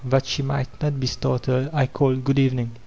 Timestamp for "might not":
0.41-0.99